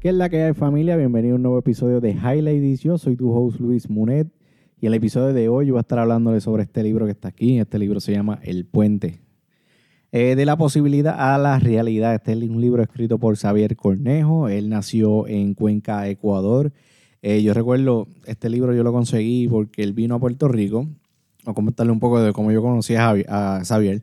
¿Qué 0.00 0.08
es 0.08 0.14
la 0.14 0.30
que 0.30 0.42
hay 0.42 0.54
familia? 0.54 0.96
Bienvenido 0.96 1.34
a 1.34 1.36
un 1.36 1.42
nuevo 1.42 1.58
episodio 1.58 2.00
de 2.00 2.12
Highlights. 2.12 2.80
Yo 2.80 2.96
soy 2.96 3.16
tu 3.16 3.34
host 3.34 3.60
Luis 3.60 3.90
Munet 3.90 4.28
y 4.80 4.86
el 4.86 4.94
episodio 4.94 5.34
de 5.34 5.50
hoy 5.50 5.70
voy 5.70 5.76
a 5.76 5.82
estar 5.82 5.98
hablándoles 5.98 6.42
sobre 6.42 6.62
este 6.62 6.82
libro 6.82 7.04
que 7.04 7.12
está 7.12 7.28
aquí. 7.28 7.58
Este 7.58 7.78
libro 7.78 8.00
se 8.00 8.12
llama 8.12 8.38
El 8.42 8.64
Puente. 8.64 9.20
Eh, 10.10 10.36
de 10.36 10.46
la 10.46 10.56
posibilidad 10.56 11.14
a 11.18 11.36
la 11.36 11.58
realidad. 11.58 12.14
Este 12.14 12.32
es 12.32 12.38
un 12.38 12.62
libro 12.62 12.82
escrito 12.82 13.18
por 13.18 13.36
Xavier 13.36 13.76
Cornejo. 13.76 14.48
Él 14.48 14.70
nació 14.70 15.28
en 15.28 15.52
Cuenca, 15.52 16.08
Ecuador. 16.08 16.72
Eh, 17.20 17.42
yo 17.42 17.52
recuerdo, 17.52 18.08
este 18.24 18.48
libro 18.48 18.74
yo 18.74 18.82
lo 18.82 18.92
conseguí 18.92 19.48
porque 19.48 19.82
él 19.82 19.92
vino 19.92 20.14
a 20.14 20.18
Puerto 20.18 20.48
Rico. 20.48 20.88
a 21.44 21.52
comentarle 21.52 21.92
un 21.92 22.00
poco 22.00 22.22
de 22.22 22.32
cómo 22.32 22.50
yo 22.52 22.62
conocí 22.62 22.94
a 22.94 23.60
Xavier. 23.64 24.02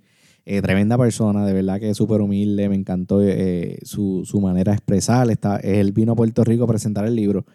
Eh, 0.49 0.61
tremenda 0.61 0.97
persona, 0.97 1.45
de 1.45 1.51
verdad 1.51 1.77
que 1.77 1.89
es 1.89 1.97
súper 1.97 2.21
humilde, 2.21 2.69
me 2.69 2.75
encantó 2.75 3.21
eh, 3.21 3.79
su, 3.83 4.23
manera 4.41 4.71
de 4.71 4.77
expresar. 4.77 5.29
Está, 5.29 5.57
él 5.57 5.91
vino 5.91 6.13
a 6.13 6.15
Puerto 6.15 6.45
Rico 6.45 6.63
a 6.63 6.67
presentar 6.67 7.05
el 7.05 7.17
libro. 7.17 7.45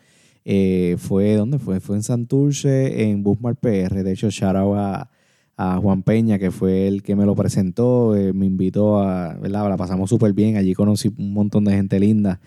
Eh, 0.45 0.97
fue, 0.99 1.35
¿dónde 1.37 1.59
fue? 1.59 1.81
Fue 1.81 1.97
en 1.97 2.03
Santurce, 2.03 3.05
en 3.05 3.23
Busmar 3.23 3.57
PR. 3.57 4.03
De 4.03 4.13
hecho, 4.13 4.29
shout 4.29 4.77
a, 4.77 5.11
a 5.57 5.79
Juan 5.79 6.03
Peña, 6.03 6.39
que 6.39 6.51
fue 6.51 6.87
el 6.87 7.03
que 7.03 7.17
me 7.17 7.25
lo 7.25 7.35
presentó, 7.35 8.15
me 8.35 8.45
invitó 8.45 8.99
a, 8.99 9.39
¿verdad? 9.39 9.71
La 9.71 9.79
pasamos 9.79 10.11
súper 10.11 10.35
bien. 10.35 10.59
Allí 10.59 10.75
conocí 10.75 11.11
un 11.17 11.33
montón 11.33 11.65
de 11.65 11.73
gente 11.73 11.99
linda 11.99 12.41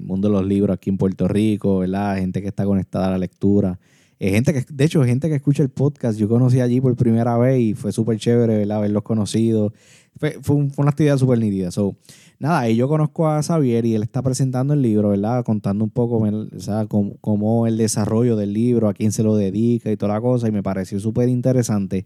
mundo 0.00 0.28
de 0.28 0.34
los 0.34 0.44
libros 0.44 0.74
aquí 0.74 0.90
en 0.90 0.98
Puerto 0.98 1.28
Rico, 1.28 1.78
¿verdad? 1.78 2.16
Gente 2.18 2.42
que 2.42 2.48
está 2.48 2.66
conectada 2.66 3.06
a 3.06 3.10
la 3.12 3.18
lectura. 3.18 3.78
Eh, 4.22 4.32
gente 4.32 4.52
que, 4.52 4.62
de 4.70 4.84
hecho, 4.84 5.02
gente 5.02 5.30
que 5.30 5.36
escucha 5.36 5.62
el 5.62 5.70
podcast, 5.70 6.18
yo 6.18 6.28
conocí 6.28 6.60
allí 6.60 6.78
por 6.78 6.94
primera 6.94 7.38
vez 7.38 7.58
y 7.58 7.74
fue 7.74 7.90
súper 7.90 8.18
chévere, 8.18 8.58
¿verdad? 8.58 8.76
Haberlos 8.76 9.02
conocido. 9.02 9.72
Fue, 10.18 10.36
fue, 10.42 10.56
una 10.56 10.90
actividad 10.90 11.16
súper 11.16 11.38
nítida. 11.38 11.70
So, 11.70 11.96
nada, 12.38 12.68
y 12.68 12.76
yo 12.76 12.86
conozco 12.86 13.26
a 13.28 13.42
Xavier 13.42 13.86
y 13.86 13.94
él 13.94 14.02
está 14.02 14.20
presentando 14.20 14.74
el 14.74 14.82
libro, 14.82 15.08
¿verdad? 15.08 15.42
Contando 15.42 15.84
un 15.84 15.90
poco, 15.90 16.18
o 16.18 17.18
cómo, 17.22 17.66
el 17.66 17.78
desarrollo 17.78 18.36
del 18.36 18.52
libro, 18.52 18.90
a 18.90 18.94
quién 18.94 19.10
se 19.10 19.22
lo 19.22 19.36
dedica 19.36 19.90
y 19.90 19.96
toda 19.96 20.12
la 20.12 20.20
cosa, 20.20 20.48
y 20.48 20.52
me 20.52 20.62
pareció 20.62 21.00
súper 21.00 21.30
interesante 21.30 22.04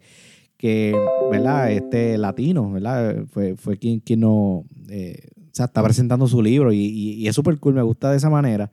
que, 0.56 0.94
¿verdad? 1.32 1.72
Este 1.72 2.16
latino, 2.16 2.70
¿verdad? 2.70 3.24
Fue, 3.32 3.56
fue 3.56 3.76
quien, 3.76 3.98
quien 3.98 4.20
no, 4.20 4.64
eh, 4.88 5.30
o 5.36 5.50
sea, 5.50 5.66
está 5.66 5.82
presentando 5.82 6.28
su 6.28 6.40
libro 6.40 6.72
y, 6.72 6.78
y 6.78 7.26
es 7.26 7.34
súper 7.34 7.58
cool, 7.58 7.74
me 7.74 7.82
gusta 7.82 8.12
de 8.12 8.18
esa 8.18 8.30
manera. 8.30 8.70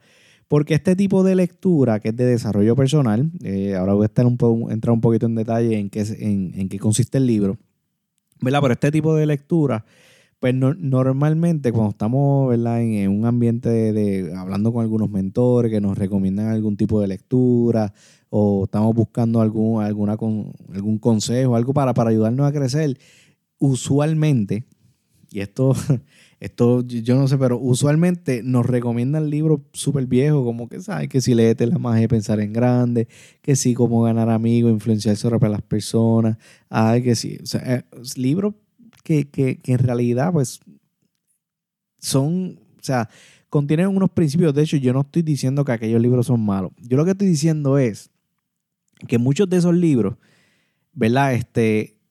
Porque 0.52 0.74
este 0.74 0.94
tipo 0.96 1.24
de 1.24 1.34
lectura, 1.34 1.98
que 1.98 2.10
es 2.10 2.16
de 2.16 2.26
desarrollo 2.26 2.76
personal, 2.76 3.30
eh, 3.42 3.74
ahora 3.74 3.94
voy 3.94 4.02
a 4.02 4.08
estar 4.08 4.26
un 4.26 4.36
entrar 4.70 4.92
un 4.92 5.00
poquito 5.00 5.24
en 5.24 5.34
detalle 5.34 5.78
en 5.78 5.88
qué, 5.88 6.02
en, 6.02 6.68
qué 6.68 6.78
consiste 6.78 7.16
el 7.16 7.26
libro, 7.26 7.56
¿verdad? 8.38 8.60
Pero 8.60 8.74
este 8.74 8.90
tipo 8.90 9.16
de 9.16 9.24
lectura, 9.24 9.86
pues 10.40 10.54
normalmente 10.54 11.72
cuando 11.72 11.92
estamos 11.92 12.50
¿verdad? 12.50 12.82
En, 12.82 13.08
un 13.08 13.24
ambiente 13.24 13.70
de, 13.70 14.30
hablando 14.36 14.74
con 14.74 14.82
algunos 14.82 15.08
mentores 15.08 15.72
que 15.72 15.80
nos 15.80 15.96
recomiendan 15.96 16.48
algún 16.48 16.76
tipo 16.76 17.00
de 17.00 17.06
lectura 17.06 17.94
o 18.28 18.64
estamos 18.64 18.94
buscando 18.94 19.40
algún, 19.40 19.82
alguna, 19.82 20.12
algún 20.12 20.98
consejo, 21.00 21.56
algo 21.56 21.72
para, 21.72 21.94
para 21.94 22.10
ayudarnos 22.10 22.46
a 22.46 22.52
crecer, 22.52 22.98
usualmente, 23.58 24.66
y 25.30 25.40
esto 25.40 25.72
esto 26.42 26.84
yo 26.84 27.14
no 27.14 27.28
sé, 27.28 27.38
pero 27.38 27.56
usualmente 27.56 28.42
nos 28.42 28.66
recomiendan 28.66 29.30
libros 29.30 29.60
súper 29.72 30.06
viejos, 30.06 30.42
como 30.44 30.68
que 30.68 30.80
sabes 30.80 31.08
que 31.08 31.20
si 31.20 31.36
leete 31.36 31.64
la 31.68 31.78
magia 31.78 32.00
de 32.00 32.08
pensar 32.08 32.40
en 32.40 32.52
grande, 32.52 33.06
que 33.42 33.54
sí, 33.54 33.74
cómo 33.74 34.02
ganar 34.02 34.28
amigos, 34.28 34.72
influenciar 34.72 35.16
sobre 35.16 35.48
las 35.48 35.62
personas, 35.62 36.38
ay, 36.68 37.04
que 37.04 37.14
sí, 37.14 37.38
o 37.40 37.46
sea, 37.46 37.62
eh, 37.64 37.84
libros 38.16 38.54
que, 39.04 39.30
que, 39.30 39.58
que 39.58 39.72
en 39.72 39.78
realidad 39.78 40.32
pues 40.32 40.58
son, 41.98 42.58
o 42.76 42.82
sea, 42.82 43.08
contienen 43.48 43.86
unos 43.86 44.10
principios, 44.10 44.52
de 44.52 44.62
hecho 44.62 44.76
yo 44.78 44.92
no 44.92 45.02
estoy 45.02 45.22
diciendo 45.22 45.64
que 45.64 45.70
aquellos 45.70 46.02
libros 46.02 46.26
son 46.26 46.44
malos, 46.44 46.72
yo 46.78 46.96
lo 46.96 47.04
que 47.04 47.12
estoy 47.12 47.28
diciendo 47.28 47.78
es 47.78 48.10
que 49.06 49.18
muchos 49.18 49.48
de 49.48 49.58
esos 49.58 49.76
libros, 49.76 50.16
¿verdad? 50.92 51.34
Este, 51.34 52.01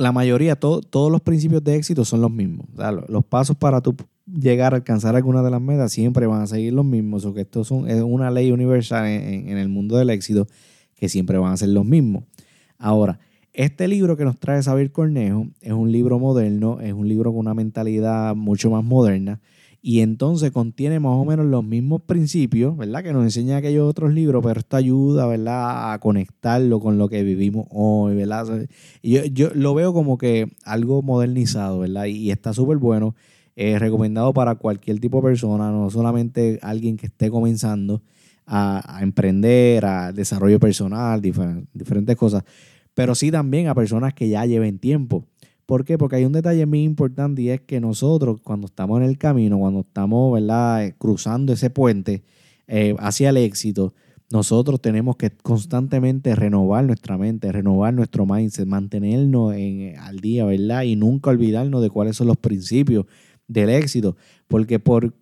la 0.00 0.12
mayoría, 0.12 0.56
todos 0.56 1.12
los 1.12 1.20
principios 1.20 1.62
de 1.62 1.76
éxito 1.76 2.04
son 2.04 2.20
los 2.20 2.30
mismos. 2.30 2.66
los, 3.08 3.24
pasos 3.24 3.56
para 3.56 3.80
tú 3.80 3.94
llegar 4.26 4.72
a 4.72 4.76
alcanzar 4.76 5.14
alguna 5.14 5.42
de 5.42 5.50
las 5.50 5.60
metas 5.60 5.92
siempre 5.92 6.26
van 6.26 6.42
a 6.42 6.46
seguir 6.46 6.72
los 6.72 6.84
mismos. 6.84 7.24
O 7.24 7.34
que 7.34 7.42
esto 7.42 7.64
son, 7.64 7.88
es 7.88 8.02
una 8.02 8.30
ley 8.30 8.50
universal 8.50 9.06
en, 9.06 9.48
en, 9.48 9.58
el 9.58 9.68
mundo 9.68 9.96
del 9.96 10.10
éxito 10.10 10.46
que 10.94 11.08
siempre 11.08 11.38
van 11.38 11.52
a 11.52 11.56
ser 11.56 11.68
los 11.68 11.84
mismos. 11.84 12.24
Ahora, 12.78 13.18
este 13.52 13.88
libro 13.88 14.16
que 14.16 14.24
nos 14.24 14.38
trae 14.38 14.62
Xavier 14.62 14.90
Cornejo 14.90 15.46
es 15.60 15.72
un 15.72 15.92
libro 15.92 16.18
moderno, 16.18 16.80
es 16.80 16.92
un 16.92 17.08
libro 17.08 17.30
con 17.30 17.40
una 17.40 17.54
mentalidad 17.54 18.34
mucho 18.34 18.70
más 18.70 18.84
moderna 18.84 19.40
y 19.82 20.00
entonces 20.00 20.50
contiene 20.50 21.00
más 21.00 21.12
o 21.12 21.24
menos 21.24 21.46
los 21.46 21.64
mismos 21.64 22.02
principios, 22.02 22.76
¿verdad? 22.76 23.02
Que 23.02 23.12
nos 23.12 23.24
enseña 23.24 23.56
aquellos 23.56 23.88
otros 23.88 24.12
libros, 24.12 24.42
pero 24.44 24.60
esto 24.60 24.76
ayuda, 24.76 25.26
¿verdad? 25.26 25.92
A 25.92 25.98
conectarlo 26.00 26.80
con 26.80 26.98
lo 26.98 27.08
que 27.08 27.22
vivimos 27.22 27.66
hoy, 27.70 28.14
¿verdad? 28.14 28.68
Yo, 29.02 29.24
yo 29.24 29.50
lo 29.54 29.74
veo 29.74 29.94
como 29.94 30.18
que 30.18 30.52
algo 30.64 31.00
modernizado, 31.02 31.78
¿verdad? 31.78 32.06
Y, 32.06 32.30
está 32.30 32.52
súper 32.52 32.76
bueno, 32.76 33.14
es 33.56 33.80
recomendado 33.80 34.34
para 34.34 34.56
cualquier 34.56 35.00
tipo 35.00 35.18
de 35.18 35.28
persona, 35.28 35.70
no 35.70 35.88
solamente 35.88 36.58
alguien 36.62 36.98
que 36.98 37.06
esté 37.06 37.30
comenzando 37.30 38.02
a, 38.46 38.98
emprender, 39.00 39.86
a 39.86 40.12
desarrollo 40.12 40.60
personal, 40.60 41.22
diferentes 41.22 42.16
cosas, 42.16 42.44
pero 42.94 43.14
sí 43.14 43.30
también 43.30 43.68
a 43.68 43.74
personas 43.74 44.12
que 44.12 44.28
ya 44.28 44.44
lleven 44.44 44.78
tiempo. 44.78 45.26
¿Por 45.70 45.84
qué? 45.84 45.98
Porque 45.98 46.16
hay 46.16 46.24
un 46.24 46.32
detalle 46.32 46.66
muy 46.66 46.82
importante 46.82 47.42
y 47.42 47.50
es 47.50 47.60
que 47.60 47.78
nosotros 47.78 48.40
cuando 48.42 48.66
estamos 48.66 49.00
en 49.00 49.06
el 49.06 49.18
camino, 49.18 49.56
cuando 49.56 49.82
estamos 49.82 50.32
¿verdad? 50.32 50.92
cruzando 50.98 51.52
ese 51.52 51.70
puente 51.70 52.24
eh, 52.66 52.96
hacia 52.98 53.30
el 53.30 53.36
éxito, 53.36 53.94
nosotros 54.32 54.82
tenemos 54.82 55.14
que 55.14 55.30
constantemente 55.30 56.34
renovar 56.34 56.86
nuestra 56.86 57.16
mente, 57.16 57.52
renovar 57.52 57.94
nuestro 57.94 58.26
mindset, 58.26 58.66
mantenernos 58.66 59.54
en, 59.54 59.96
al 59.96 60.18
día, 60.18 60.44
¿verdad? 60.44 60.82
Y 60.82 60.96
nunca 60.96 61.30
olvidarnos 61.30 61.80
de 61.82 61.90
cuáles 61.90 62.16
son 62.16 62.26
los 62.26 62.36
principios 62.36 63.06
del 63.46 63.70
éxito. 63.70 64.16
Porque 64.48 64.80
por 64.80 65.14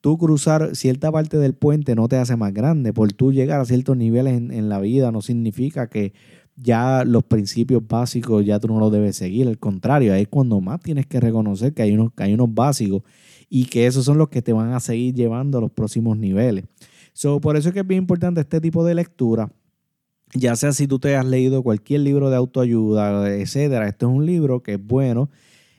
tú 0.00 0.18
cruzar 0.18 0.74
cierta 0.74 1.12
parte 1.12 1.38
del 1.38 1.54
puente 1.54 1.94
no 1.94 2.08
te 2.08 2.16
hace 2.16 2.34
más 2.34 2.52
grande. 2.52 2.92
Por 2.92 3.12
tú 3.12 3.32
llegar 3.32 3.60
a 3.60 3.64
ciertos 3.64 3.96
niveles 3.96 4.34
en 4.34 4.68
la 4.68 4.80
vida 4.80 5.12
no 5.12 5.22
significa 5.22 5.88
que 5.88 6.12
ya 6.56 7.04
los 7.04 7.24
principios 7.24 7.82
básicos 7.86 8.44
ya 8.44 8.58
tú 8.60 8.68
no 8.68 8.78
los 8.78 8.92
debes 8.92 9.16
seguir. 9.16 9.48
Al 9.48 9.58
contrario, 9.58 10.12
ahí 10.12 10.22
es 10.22 10.28
cuando 10.28 10.60
más 10.60 10.80
tienes 10.80 11.06
que 11.06 11.20
reconocer 11.20 11.74
que 11.74 11.82
hay 11.82 11.92
unos, 11.92 12.12
hay 12.16 12.34
unos 12.34 12.52
básicos 12.52 13.02
y 13.48 13.66
que 13.66 13.86
esos 13.86 14.04
son 14.04 14.18
los 14.18 14.28
que 14.28 14.42
te 14.42 14.52
van 14.52 14.72
a 14.72 14.80
seguir 14.80 15.14
llevando 15.14 15.58
a 15.58 15.60
los 15.60 15.70
próximos 15.70 16.16
niveles. 16.16 16.64
So, 17.12 17.40
por 17.40 17.56
eso 17.56 17.68
es 17.68 17.74
que 17.74 17.80
es 17.80 17.86
bien 17.86 18.02
importante 18.02 18.40
este 18.40 18.60
tipo 18.60 18.84
de 18.84 18.94
lectura. 18.94 19.50
Ya 20.34 20.56
sea 20.56 20.72
si 20.72 20.86
tú 20.86 20.98
te 20.98 21.14
has 21.16 21.26
leído 21.26 21.62
cualquier 21.62 22.00
libro 22.00 22.30
de 22.30 22.36
autoayuda, 22.36 23.30
etcétera, 23.34 23.86
este 23.86 24.06
es 24.06 24.10
un 24.10 24.24
libro 24.24 24.62
que 24.62 24.74
es 24.74 24.86
bueno 24.86 25.28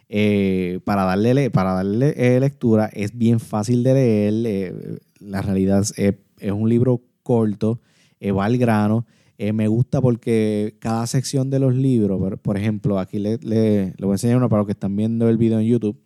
eh, 0.09 0.79
para 0.85 1.05
darle, 1.05 1.49
para 1.49 1.73
darle 1.73 2.13
eh, 2.15 2.39
lectura. 2.39 2.85
Es 2.93 3.17
bien 3.17 3.39
fácil 3.39 3.81
de 3.81 3.93
leer. 3.95 4.33
Eh, 4.45 4.99
la 5.19 5.41
realidad 5.41 5.81
es, 5.81 5.93
es, 5.97 6.51
un 6.51 6.69
libro 6.69 7.01
corto, 7.23 7.79
va 8.21 8.45
al 8.45 8.57
grano. 8.59 9.07
Eh, 9.37 9.51
me 9.51 9.67
gusta 9.67 9.99
porque 10.01 10.75
cada 10.79 11.07
sección 11.07 11.49
de 11.49 11.59
los 11.59 11.73
libros, 11.75 12.39
por, 12.41 12.57
ejemplo, 12.57 12.99
aquí 12.99 13.19
le, 13.19 13.37
le, 13.39 13.93
voy 13.99 14.11
a 14.11 14.13
enseñar 14.13 14.37
uno 14.37 14.49
para 14.49 14.61
los 14.61 14.67
que 14.67 14.73
están 14.73 14.95
viendo 14.95 15.27
el 15.27 15.37
video 15.37 15.59
en 15.59 15.65
YouTube. 15.65 15.99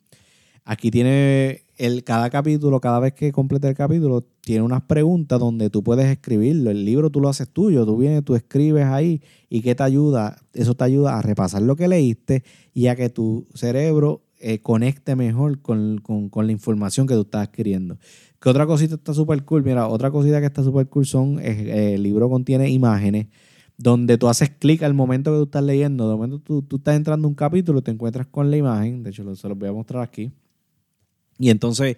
Aquí 0.63 0.91
tiene 0.91 1.63
el, 1.77 2.03
cada 2.03 2.29
capítulo, 2.29 2.81
cada 2.81 2.99
vez 2.99 3.13
que 3.13 3.31
complete 3.31 3.69
el 3.69 3.75
capítulo, 3.75 4.25
tiene 4.41 4.63
unas 4.63 4.81
preguntas 4.81 5.39
donde 5.39 5.69
tú 5.69 5.83
puedes 5.83 6.07
escribirlo. 6.07 6.71
El 6.71 6.83
libro 6.83 7.09
tú 7.09 7.21
lo 7.21 7.29
haces 7.29 7.49
tuyo, 7.49 7.85
tú 7.85 7.97
vienes, 7.97 8.23
tú 8.23 8.35
escribes 8.35 8.85
ahí 8.85 9.21
y 9.49 9.61
¿qué 9.61 9.75
te 9.75 9.83
ayuda? 9.83 10.41
Eso 10.53 10.75
te 10.75 10.83
ayuda 10.83 11.17
a 11.17 11.21
repasar 11.21 11.61
lo 11.61 11.75
que 11.75 11.87
leíste 11.87 12.43
y 12.73 12.87
a 12.87 12.95
que 12.95 13.09
tu 13.09 13.47
cerebro 13.53 14.23
eh, 14.39 14.59
conecte 14.59 15.15
mejor 15.15 15.61
con, 15.61 16.01
la 16.33 16.51
información 16.51 17.07
que 17.07 17.13
tú 17.13 17.21
estás 17.21 17.47
adquiriendo. 17.47 17.97
¿Qué 18.39 18.49
otra 18.49 18.65
cosita 18.65 18.95
está 18.95 19.13
súper 19.13 19.43
cool? 19.45 19.63
Mira, 19.63 19.87
otra 19.87 20.11
cosita 20.11 20.39
que 20.39 20.45
está 20.45 20.63
súper 20.63 20.87
cool 20.87 21.05
son, 21.05 21.39
eh, 21.41 21.95
el 21.95 22.03
libro 22.03 22.29
contiene 22.29 22.69
imágenes 22.69 23.27
donde 23.77 24.17
tú 24.17 24.27
haces 24.27 24.49
clic 24.49 24.83
al 24.83 24.93
momento 24.93 25.31
que 25.31 25.37
tú 25.37 25.43
estás 25.43 25.63
leyendo. 25.63 26.09
De 26.09 26.15
momento 26.15 26.39
tú, 26.39 26.61
tú 26.63 26.77
estás 26.77 26.95
entrando 26.95 27.27
a 27.27 27.29
un 27.29 27.35
capítulo, 27.35 27.81
te 27.81 27.91
encuentras 27.91 28.27
con 28.27 28.49
la 28.49 28.57
imagen. 28.57 29.03
De 29.03 29.11
hecho, 29.11 29.35
se 29.35 29.47
los 29.47 29.57
voy 29.57 29.69
a 29.69 29.73
mostrar 29.73 30.03
aquí. 30.03 30.31
Y 31.37 31.49
entonces, 31.49 31.97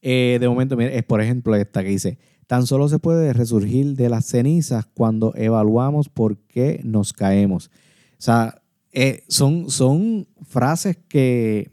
eh, 0.00 0.38
de 0.40 0.48
momento, 0.48 0.76
mira, 0.76 0.90
es 0.90 1.04
por 1.04 1.20
ejemplo 1.20 1.54
esta 1.54 1.82
que 1.82 1.90
dice, 1.90 2.18
tan 2.46 2.66
solo 2.66 2.88
se 2.88 2.98
puede 2.98 3.32
resurgir 3.32 3.94
de 3.94 4.08
las 4.08 4.24
cenizas 4.26 4.86
cuando 4.86 5.34
evaluamos 5.36 6.08
por 6.08 6.38
qué 6.38 6.80
nos 6.82 7.12
caemos. 7.12 7.70
O 8.12 8.22
sea, 8.22 8.62
eh, 8.92 9.22
son, 9.28 9.70
son 9.70 10.26
frases 10.42 10.96
que, 11.08 11.70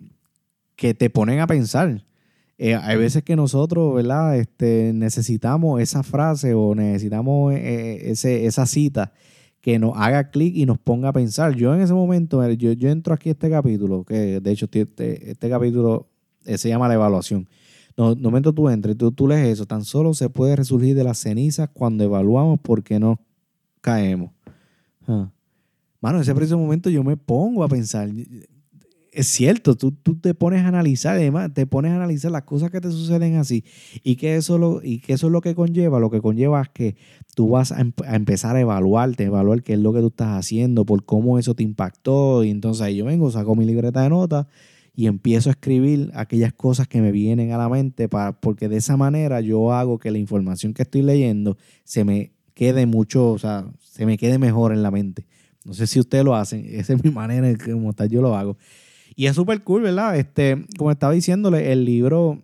que 0.76 0.94
te 0.94 1.10
ponen 1.10 1.40
a 1.40 1.48
pensar. 1.48 2.04
Eh, 2.58 2.76
hay 2.76 2.98
veces 2.98 3.24
que 3.24 3.36
nosotros, 3.36 3.96
¿verdad? 3.96 4.38
Este, 4.38 4.92
necesitamos 4.94 5.82
esa 5.82 6.04
frase 6.04 6.54
o 6.54 6.74
necesitamos 6.74 7.54
eh, 7.54 8.12
ese, 8.12 8.46
esa 8.46 8.66
cita 8.66 9.12
que 9.60 9.80
nos 9.80 9.94
haga 9.96 10.30
clic 10.30 10.56
y 10.56 10.66
nos 10.66 10.78
ponga 10.78 11.10
a 11.10 11.14
pensar. 11.14 11.56
Yo 11.56 11.74
en 11.74 11.82
ese 11.82 11.94
momento, 11.94 12.48
yo, 12.52 12.72
yo 12.72 12.90
entro 12.90 13.14
aquí 13.14 13.30
a 13.30 13.32
este 13.34 13.50
capítulo, 13.50 14.04
que 14.04 14.40
de 14.40 14.52
hecho 14.52 14.68
este, 14.72 15.32
este 15.32 15.50
capítulo 15.50 16.08
se 16.44 16.70
llama 16.70 16.88
la 16.88 16.94
evaluación. 16.94 17.48
No, 17.98 18.14
no 18.14 18.30
momento 18.30 18.54
tú 18.54 18.70
entres, 18.70 18.98
tú, 18.98 19.12
tú 19.12 19.28
lees 19.28 19.48
eso, 19.48 19.66
tan 19.66 19.84
solo 19.84 20.14
se 20.14 20.30
puede 20.30 20.56
resurgir 20.56 20.96
de 20.96 21.04
las 21.04 21.18
cenizas 21.18 21.70
cuando 21.74 22.04
evaluamos 22.04 22.60
por 22.60 22.84
qué 22.84 23.00
no 23.00 23.20
caemos. 23.82 24.32
Ah. 25.08 25.32
Mano, 26.02 26.18
en 26.18 26.22
ese 26.22 26.36
preciso 26.36 26.58
momento 26.58 26.90
yo 26.90 27.04
me 27.04 27.18
pongo 27.18 27.64
a 27.64 27.68
pensar, 27.68 28.10
es 29.16 29.28
cierto, 29.28 29.76
tú, 29.76 29.92
tú, 29.92 30.16
te 30.16 30.34
pones 30.34 30.64
a 30.64 30.68
analizar, 30.68 31.16
además, 31.16 31.54
te 31.54 31.66
pones 31.66 31.94
a 31.94 31.96
analizar 31.96 32.32
las 32.32 32.44
cosas 32.44 32.70
que 32.70 32.82
te 32.82 32.92
suceden 32.92 33.38
así 33.38 33.64
y 34.04 34.18
que 34.18 34.36
eso, 34.36 34.58
lo, 34.58 34.82
y 34.84 35.00
que 35.00 35.14
eso 35.14 35.28
es 35.28 35.32
lo 35.32 35.40
que 35.40 35.56
conlleva, 35.56 36.00
lo 36.00 36.10
que 36.10 36.20
conlleva 36.20 36.62
es 36.62 36.70
que 36.70 36.96
tú 37.34 37.50
vas 37.50 37.72
a, 37.72 37.80
empezar 37.80 38.58
a 38.58 38.60
evaluarte, 38.60 39.24
evaluar 39.24 39.64
qué 39.64 39.74
es 39.74 39.80
lo 39.80 39.94
que 39.94 40.02
tú 40.02 40.08
estás 40.08 40.38
haciendo, 40.38 40.86
por 40.86 41.06
cómo 41.06 41.40
eso 41.40 41.56
te 41.56 41.64
impactó 41.64 42.44
y 42.44 42.50
entonces 42.50 42.94
yo 42.94 43.06
vengo, 43.06 43.32
saco 43.32 43.56
mi 43.56 43.66
libreta 43.66 44.02
de 44.02 44.10
notas 44.10 44.48
y 44.94 45.08
empiezo 45.08 45.50
a 45.50 45.54
escribir 45.54 46.12
aquellas 46.14 46.52
cosas 46.52 46.88
que 46.90 47.02
me 47.02 47.14
vienen 47.14 47.54
a 47.54 47.58
la 47.58 47.70
mente 47.70 48.10
para, 48.10 48.40
porque 48.40 48.68
de 48.68 48.78
esa 48.78 48.98
manera 48.98 49.40
yo 49.40 49.72
hago 49.72 49.98
que 49.98 50.12
la 50.12 50.18
información 50.18 50.74
que 50.74 50.84
estoy 50.84 51.04
leyendo 51.04 51.58
se 51.86 52.04
me 52.04 52.34
quede 52.54 52.86
mucho, 52.86 53.32
o 53.32 53.40
sea, 53.40 53.66
se 53.80 54.06
me 54.06 54.18
quede 54.18 54.40
mejor 54.40 54.74
en 54.74 54.84
la 54.84 54.92
mente. 54.92 55.26
No 55.64 55.74
sé 55.74 55.88
si 55.88 56.00
ustedes 56.00 56.26
lo 56.26 56.36
hacen, 56.36 56.66
esa 56.70 56.94
es 56.94 57.04
mi 57.04 57.12
manera 57.12 57.50
en 57.50 57.58
como 57.58 57.94
tal 57.94 58.10
yo 58.10 58.22
lo 58.22 58.36
hago. 58.36 58.58
Y 59.16 59.28
es 59.28 59.36
súper 59.36 59.64
cool, 59.64 59.84
¿verdad? 59.84 60.18
Este, 60.18 60.66
como 60.78 60.92
estaba 60.92 61.14
diciéndole, 61.14 61.72
el 61.72 61.86
libro, 61.86 62.44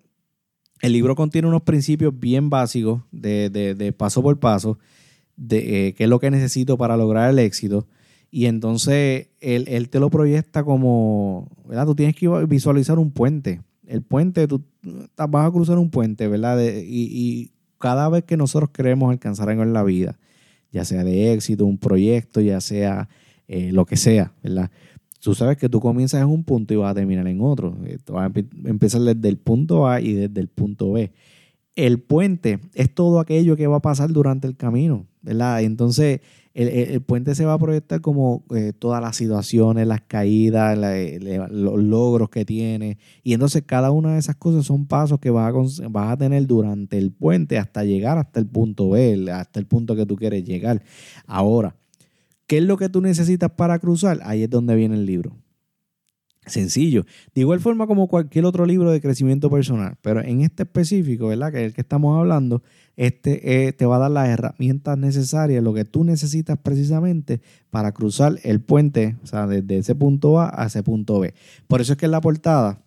el 0.81 0.93
libro 0.93 1.15
contiene 1.15 1.47
unos 1.47 1.63
principios 1.63 2.17
bien 2.17 2.49
básicos 2.49 3.01
de, 3.11 3.93
paso 3.97 4.21
por 4.21 4.39
paso, 4.39 4.79
de 5.35 5.87
eh, 5.87 5.93
qué 5.93 6.05
es 6.05 6.09
lo 6.09 6.19
que 6.19 6.31
necesito 6.31 6.77
para 6.77 6.95
lograr 6.95 7.29
el 7.29 7.39
éxito. 7.39 7.87
Y 8.29 8.45
entonces 8.45 9.27
él, 9.41 9.89
te 9.89 9.99
lo 9.99 10.09
proyecta 10.09 10.63
como, 10.63 11.49
¿verdad? 11.67 11.85
Tú 11.85 11.95
tienes 11.95 12.15
que 12.15 12.29
visualizar 12.45 12.97
un 12.97 13.11
puente. 13.11 13.61
El 13.85 14.01
puente, 14.01 14.47
tú 14.47 14.63
vas 15.17 15.47
a 15.47 15.51
cruzar 15.51 15.77
un 15.77 15.89
puente, 15.89 16.29
¿verdad? 16.29 16.57
y, 16.61 17.51
cada 17.81 18.07
vez 18.09 18.23
que 18.23 18.37
nosotros 18.37 18.69
queremos 18.69 19.11
alcanzar 19.11 19.49
algo 19.49 19.63
en 19.63 19.73
la 19.73 19.83
vida, 19.83 20.19
ya 20.71 20.85
sea 20.85 21.03
de 21.03 21.33
éxito, 21.33 21.65
un 21.65 21.79
proyecto, 21.79 22.39
ya 22.39 22.61
sea 22.61 23.09
eh, 23.47 23.71
lo 23.73 23.85
que 23.85 23.97
sea, 23.97 24.31
¿verdad? 24.43 24.71
Tú 25.21 25.35
sabes 25.35 25.57
que 25.57 25.69
tú 25.69 25.79
comienzas 25.79 26.21
en 26.21 26.27
un 26.27 26.43
punto 26.43 26.73
y 26.73 26.77
vas 26.77 26.91
a 26.91 26.95
terminar 26.95 27.27
en 27.27 27.41
otro. 27.41 27.77
Vas 28.07 28.31
a 28.35 28.69
empezar 28.69 29.01
desde 29.01 29.29
el 29.29 29.37
punto 29.37 29.87
A 29.87 30.01
y 30.01 30.13
desde 30.13 30.41
el 30.41 30.47
punto 30.47 30.91
B. 30.91 31.11
El 31.75 32.01
puente 32.01 32.59
es 32.73 32.93
todo 32.93 33.19
aquello 33.19 33.55
que 33.55 33.67
va 33.67 33.77
a 33.77 33.81
pasar 33.81 34.11
durante 34.11 34.47
el 34.47 34.57
camino, 34.57 35.07
¿verdad? 35.21 35.61
Entonces, 35.61 36.19
el, 36.53 37.01
puente 37.01 37.33
se 37.33 37.45
va 37.45 37.53
a 37.53 37.57
proyectar 37.57 38.01
como 38.01 38.43
eh, 38.53 38.73
todas 38.77 39.01
las 39.01 39.15
situaciones, 39.15 39.87
las 39.87 40.01
caídas, 40.01 40.77
los 41.49 41.81
logros 41.81 42.29
que 42.29 42.43
tiene. 42.43 42.97
Y 43.23 43.33
entonces 43.33 43.63
cada 43.65 43.91
una 43.91 44.13
de 44.13 44.19
esas 44.19 44.35
cosas 44.35 44.65
son 44.65 44.85
pasos 44.85 45.19
que 45.19 45.29
vas 45.29 45.53
a 45.93 46.17
tener 46.17 46.45
durante 46.47 46.97
el 46.97 47.11
puente 47.11 47.57
hasta 47.57 47.85
llegar 47.85 48.17
hasta 48.17 48.39
el 48.39 48.47
punto 48.47 48.89
B, 48.89 49.31
hasta 49.31 49.59
el 49.59 49.65
punto 49.65 49.95
que 49.95 50.05
tú 50.05 50.17
quieres 50.17 50.43
llegar. 50.43 50.83
Ahora, 51.25 51.75
¿Qué 52.51 52.57
es 52.57 52.65
lo 52.65 52.75
que 52.75 52.89
tú 52.89 52.99
necesitas 52.99 53.49
para 53.51 53.79
cruzar? 53.79 54.19
Ahí 54.25 54.43
es 54.43 54.49
donde 54.49 54.75
viene 54.75 54.95
el 54.95 55.05
libro. 55.05 55.37
Sencillo. 56.45 57.05
De 57.33 57.39
igual 57.39 57.61
forma 57.61 57.87
como 57.87 58.09
cualquier 58.09 58.43
otro 58.43 58.65
libro 58.65 58.91
de 58.91 58.99
crecimiento 58.99 59.49
personal, 59.49 59.95
pero 60.01 60.19
en 60.21 60.41
este 60.41 60.63
específico, 60.63 61.27
¿verdad? 61.27 61.53
Que 61.53 61.59
es 61.59 61.67
el 61.67 61.73
que 61.73 61.79
estamos 61.79 62.19
hablando, 62.19 62.61
este 62.97 63.67
eh, 63.67 63.71
te 63.71 63.85
va 63.85 63.95
a 63.95 63.99
dar 63.99 64.11
las 64.11 64.27
herramientas 64.27 64.97
necesarias, 64.97 65.63
lo 65.63 65.73
que 65.73 65.85
tú 65.85 66.03
necesitas 66.03 66.57
precisamente 66.61 67.39
para 67.69 67.93
cruzar 67.93 68.37
el 68.43 68.59
puente, 68.59 69.15
o 69.23 69.27
sea, 69.27 69.47
desde 69.47 69.77
ese 69.77 69.95
punto 69.95 70.37
A 70.41 70.51
a 70.53 70.65
ese 70.65 70.83
punto 70.83 71.21
B. 71.21 71.33
Por 71.67 71.79
eso 71.79 71.93
es 71.93 71.97
que 71.97 72.07
en 72.07 72.11
la 72.11 72.19
portada, 72.19 72.83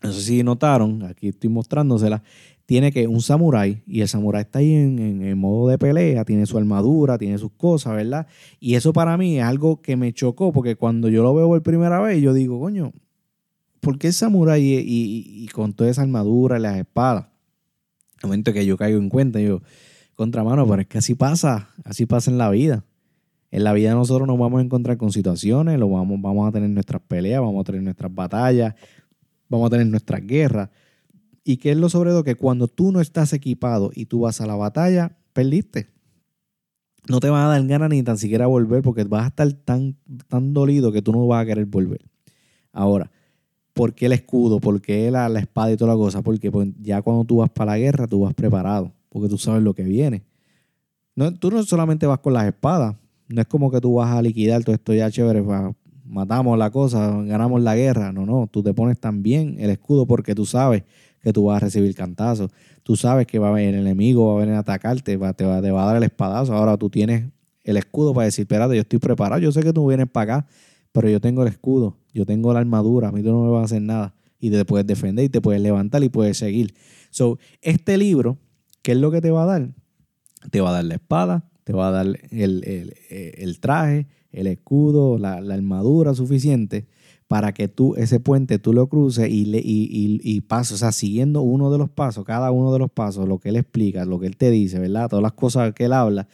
no 0.00 0.12
sé 0.12 0.20
si 0.20 0.44
notaron, 0.44 1.02
aquí 1.02 1.30
estoy 1.30 1.50
mostrándosela, 1.50 2.22
tiene 2.70 2.92
que 2.92 3.08
un 3.08 3.20
samurái, 3.20 3.82
y 3.84 4.00
el 4.00 4.06
samurái 4.06 4.42
está 4.42 4.60
ahí 4.60 4.72
en, 4.72 5.36
modo 5.36 5.68
de 5.68 5.76
pelea, 5.76 6.24
tiene 6.24 6.46
su 6.46 6.56
armadura, 6.56 7.18
tiene 7.18 7.36
sus 7.36 7.50
cosas, 7.50 7.96
¿verdad? 7.96 8.28
Y 8.60 8.76
eso 8.76 8.92
para 8.92 9.16
mí 9.16 9.40
es 9.40 9.44
algo 9.44 9.82
que 9.82 9.96
me 9.96 10.12
chocó, 10.12 10.52
porque 10.52 10.76
cuando 10.76 11.08
yo 11.08 11.24
lo 11.24 11.34
veo 11.34 11.48
por 11.48 11.60
primera 11.64 11.98
vez, 11.98 12.22
yo 12.22 12.32
digo, 12.32 12.60
coño, 12.60 12.92
¿por 13.80 13.98
qué 13.98 14.06
el 14.06 14.12
samurái 14.12 14.84
y, 14.86 15.48
con 15.48 15.72
toda 15.72 15.90
esa 15.90 16.02
armadura 16.02 16.58
y 16.58 16.62
las 16.62 16.76
espadas? 16.76 17.26
el 18.22 18.28
momento 18.28 18.52
que 18.52 18.64
yo 18.64 18.76
caigo 18.76 19.00
en 19.00 19.08
cuenta, 19.08 19.40
yo, 19.40 19.62
contramano, 20.14 20.64
pero 20.68 20.82
es 20.82 20.86
que 20.86 20.98
así 20.98 21.16
pasa, 21.16 21.70
así 21.82 22.06
pasa 22.06 22.30
en 22.30 22.38
la 22.38 22.50
vida. 22.50 22.84
En 23.50 23.64
la 23.64 23.72
vida 23.72 23.94
nosotros 23.94 24.28
nos 24.28 24.38
vamos 24.38 24.60
a 24.60 24.62
encontrar 24.62 24.96
con 24.96 25.10
situaciones, 25.10 25.76
lo 25.76 25.90
vamos, 25.90 26.22
vamos 26.22 26.48
a 26.48 26.52
tener 26.52 26.70
nuestras 26.70 27.02
peleas, 27.02 27.40
vamos 27.40 27.62
a 27.62 27.64
tener 27.64 27.82
nuestras 27.82 28.14
batallas, 28.14 28.76
vamos 29.48 29.66
a 29.66 29.70
tener 29.70 29.88
nuestras 29.88 30.24
guerras. 30.24 30.70
¿Y 31.44 31.56
qué 31.56 31.72
es 31.72 31.76
lo 31.76 31.88
sobre 31.88 32.10
todo? 32.10 32.24
Que 32.24 32.34
cuando 32.34 32.68
tú 32.68 32.92
no 32.92 33.00
estás 33.00 33.32
equipado 33.32 33.90
y 33.94 34.06
tú 34.06 34.20
vas 34.20 34.40
a 34.40 34.46
la 34.46 34.56
batalla, 34.56 35.16
perdiste. 35.32 35.88
No 37.08 37.18
te 37.20 37.30
van 37.30 37.42
a 37.42 37.48
dar 37.48 37.66
ganas 37.66 37.90
ni 37.90 38.02
tan 38.02 38.18
siquiera 38.18 38.46
volver 38.46 38.82
porque 38.82 39.04
vas 39.04 39.24
a 39.24 39.28
estar 39.28 39.52
tan, 39.52 39.96
tan 40.28 40.52
dolido 40.52 40.92
que 40.92 41.02
tú 41.02 41.12
no 41.12 41.26
vas 41.26 41.42
a 41.42 41.46
querer 41.46 41.64
volver. 41.66 42.02
Ahora, 42.72 43.10
¿por 43.72 43.94
qué 43.94 44.06
el 44.06 44.12
escudo? 44.12 44.60
¿Por 44.60 44.80
qué 44.80 45.10
la, 45.10 45.28
la 45.28 45.40
espada 45.40 45.72
y 45.72 45.76
toda 45.76 45.94
la 45.94 45.98
cosa? 45.98 46.22
Porque 46.22 46.50
pues, 46.52 46.68
ya 46.80 47.00
cuando 47.02 47.24
tú 47.24 47.38
vas 47.38 47.50
para 47.50 47.72
la 47.72 47.78
guerra, 47.78 48.06
tú 48.06 48.20
vas 48.20 48.34
preparado, 48.34 48.92
porque 49.08 49.28
tú 49.28 49.38
sabes 49.38 49.62
lo 49.62 49.74
que 49.74 49.82
viene. 49.82 50.22
No, 51.16 51.34
tú 51.34 51.50
no 51.50 51.62
solamente 51.62 52.06
vas 52.06 52.18
con 52.20 52.34
las 52.34 52.46
espadas, 52.46 52.96
no 53.28 53.40
es 53.40 53.46
como 53.46 53.70
que 53.70 53.80
tú 53.80 53.94
vas 53.94 54.14
a 54.14 54.22
liquidar 54.22 54.62
todo 54.62 54.74
esto 54.74 54.92
ya 54.94 55.10
chévere, 55.10 55.42
matamos 56.04 56.58
la 56.58 56.70
cosa, 56.70 57.22
ganamos 57.22 57.62
la 57.62 57.74
guerra. 57.76 58.12
No, 58.12 58.26
no, 58.26 58.48
tú 58.50 58.62
te 58.62 58.74
pones 58.74 58.98
también 58.98 59.56
el 59.58 59.70
escudo 59.70 60.06
porque 60.06 60.34
tú 60.34 60.44
sabes 60.44 60.84
que 61.20 61.32
tú 61.32 61.44
vas 61.44 61.56
a 61.56 61.66
recibir 61.66 61.94
cantazos. 61.94 62.50
Tú 62.82 62.96
sabes 62.96 63.26
que 63.26 63.38
va 63.38 63.48
a 63.48 63.52
venir 63.52 63.74
el 63.74 63.80
enemigo, 63.82 64.28
va 64.28 64.40
a 64.40 64.40
venir 64.40 64.54
a 64.54 64.60
atacarte, 64.60 65.16
va, 65.16 65.32
te, 65.34 65.44
va, 65.44 65.60
te 65.60 65.70
va 65.70 65.82
a 65.82 65.86
dar 65.86 65.96
el 65.96 66.02
espadazo. 66.02 66.54
Ahora 66.54 66.76
tú 66.76 66.90
tienes 66.90 67.26
el 67.64 67.76
escudo 67.76 68.14
para 68.14 68.26
decir, 68.26 68.42
espérate, 68.42 68.74
yo 68.74 68.80
estoy 68.80 68.98
preparado, 68.98 69.40
yo 69.40 69.52
sé 69.52 69.62
que 69.62 69.72
tú 69.72 69.86
vienes 69.86 70.08
para 70.08 70.36
acá, 70.36 70.46
pero 70.92 71.08
yo 71.08 71.20
tengo 71.20 71.42
el 71.42 71.48
escudo, 71.48 71.98
yo 72.12 72.24
tengo 72.26 72.52
la 72.52 72.60
armadura, 72.60 73.08
a 73.08 73.12
mí 73.12 73.22
tú 73.22 73.30
no 73.30 73.44
me 73.44 73.50
vas 73.50 73.62
a 73.62 73.64
hacer 73.66 73.82
nada. 73.82 74.14
Y 74.40 74.50
te 74.50 74.64
puedes 74.64 74.86
defender 74.86 75.26
y 75.26 75.28
te 75.28 75.42
puedes 75.42 75.60
levantar 75.60 76.02
y 76.02 76.08
puedes 76.08 76.38
seguir. 76.38 76.74
So, 77.10 77.38
este 77.60 77.98
libro, 77.98 78.38
¿qué 78.82 78.92
es 78.92 78.98
lo 78.98 79.10
que 79.10 79.20
te 79.20 79.30
va 79.30 79.42
a 79.42 79.46
dar? 79.46 79.68
Te 80.50 80.62
va 80.62 80.70
a 80.70 80.72
dar 80.72 80.84
la 80.84 80.94
espada, 80.94 81.44
te 81.64 81.74
va 81.74 81.88
a 81.88 81.90
dar 81.90 82.06
el, 82.30 83.58
traje, 83.60 84.06
el 84.32 84.46
escudo, 84.46 85.18
la, 85.18 85.42
la 85.42 85.54
armadura 85.54 86.14
suficiente 86.14 86.86
para 87.30 87.54
que 87.54 87.68
tú, 87.68 87.94
ese 87.94 88.18
puente, 88.18 88.58
tú 88.58 88.72
lo 88.72 88.88
cruces 88.88 89.30
y, 89.30 89.44
le, 89.44 89.58
y, 89.58 90.18
y, 90.20 90.40
pases, 90.40 90.72
o 90.72 90.76
sea, 90.78 90.90
siguiendo 90.90 91.42
uno 91.42 91.70
de 91.70 91.78
los 91.78 91.88
pasos, 91.88 92.24
cada 92.24 92.50
uno 92.50 92.72
de 92.72 92.80
los 92.80 92.90
pasos, 92.90 93.28
lo 93.28 93.38
que 93.38 93.50
él 93.50 93.56
explica, 93.56 94.04
lo 94.04 94.18
que 94.18 94.26
él 94.26 94.36
te 94.36 94.50
dice, 94.50 94.80
¿verdad? 94.80 95.08
Todas 95.08 95.22
las 95.22 95.34
cosas 95.34 95.72
que 95.72 95.84
él 95.84 95.92
habla, 95.92 96.26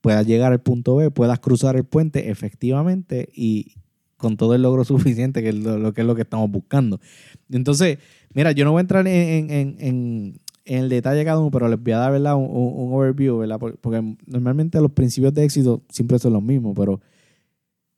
puedas 0.00 0.24
llegar 0.28 0.52
al 0.52 0.60
punto 0.60 0.94
B, 0.94 1.10
puedas 1.10 1.40
cruzar 1.40 1.74
el 1.74 1.82
puente 1.82 2.30
efectivamente 2.30 3.28
y 3.34 3.72
con 4.16 4.36
todo 4.36 4.54
el 4.54 4.62
logro 4.62 4.84
suficiente, 4.84 5.42
que 5.42 5.48
es 5.48 5.56
lo, 5.56 5.92
que 5.92 6.02
es 6.02 6.06
lo 6.06 6.14
que 6.14 6.22
estamos 6.22 6.48
buscando. 6.48 7.00
Entonces, 7.50 7.98
mira, 8.32 8.52
yo 8.52 8.64
no 8.64 8.70
voy 8.70 8.78
a 8.78 8.82
entrar 8.82 9.08
en, 9.08 9.50
en, 9.50 9.76
en, 9.80 10.40
el 10.66 10.88
detalle 10.88 11.18
de 11.18 11.24
cada 11.24 11.40
uno, 11.40 11.50
pero 11.50 11.66
les 11.66 11.82
voy 11.82 11.94
a 11.94 11.98
dar, 11.98 12.12
¿verdad? 12.12 12.36
Un, 12.36 12.44
un 12.44 12.94
overview, 12.94 13.38
¿verdad? 13.38 13.58
Porque 13.58 14.16
normalmente 14.26 14.80
los 14.80 14.92
principios 14.92 15.34
de 15.34 15.42
éxito 15.42 15.82
siempre 15.88 16.20
son 16.20 16.32
los 16.32 16.44
mismos, 16.44 16.74
pero 16.76 17.00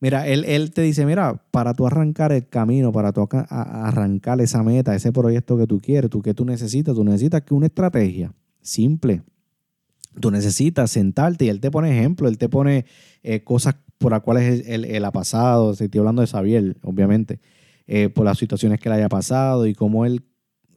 Mira, 0.06 0.24
él, 0.28 0.70
te 0.70 0.82
dice, 0.82 1.04
mira, 1.04 1.42
para 1.50 1.74
tú 1.74 1.84
arrancar 1.84 2.30
el 2.30 2.46
camino, 2.46 2.92
para 2.92 3.12
tú 3.12 3.28
arrancar 3.48 4.40
esa 4.40 4.62
meta, 4.62 4.94
ese 4.94 5.10
proyecto 5.10 5.58
que 5.58 5.66
tú 5.66 5.80
quieres, 5.80 6.08
tú 6.08 6.22
que 6.22 6.32
tú 6.32 6.44
necesitas, 6.44 6.94
tú 6.94 7.02
necesitas 7.02 7.42
que 7.42 7.54
una 7.54 7.66
estrategia 7.66 8.32
simple. 8.60 9.24
Tú 10.20 10.30
necesitas 10.30 10.92
sentarte 10.92 11.46
y 11.46 11.48
él 11.48 11.58
te 11.58 11.72
pone 11.72 11.90
ejemplos, 11.90 12.30
él 12.30 12.38
te 12.38 12.48
pone 12.48 12.86
eh, 13.24 13.42
cosas 13.42 13.74
por 13.98 14.12
las 14.12 14.20
cuales 14.20 14.62
él, 14.68 15.04
ha 15.04 15.10
pasado. 15.10 15.72
Estoy 15.72 15.98
hablando 15.98 16.22
de 16.22 16.28
Xavier, 16.28 16.76
obviamente, 16.82 17.40
eh, 17.88 18.08
por 18.08 18.24
las 18.24 18.38
situaciones 18.38 18.78
que 18.78 18.88
le 18.88 18.94
haya 18.94 19.08
pasado 19.08 19.66
y 19.66 19.74
cómo 19.74 20.06
él 20.06 20.22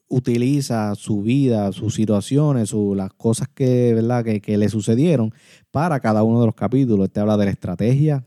utiliza 0.09 0.95
su 0.95 1.21
vida, 1.21 1.71
sus 1.71 1.93
situaciones, 1.93 2.73
las 2.73 3.13
cosas 3.13 3.47
que, 3.47 3.93
¿verdad? 3.93 4.25
Que, 4.25 4.57
le 4.57 4.69
sucedieron 4.69 5.33
para 5.71 5.99
cada 5.99 6.23
uno 6.23 6.41
de 6.41 6.47
los 6.47 6.55
capítulos. 6.55 7.05
Este 7.05 7.19
habla 7.19 7.37
de 7.37 7.45
la 7.45 7.51
estrategia. 7.51 8.25